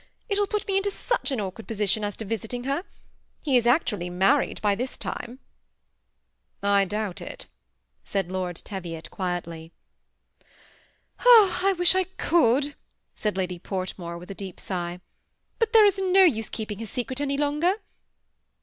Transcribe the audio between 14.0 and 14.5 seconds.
with a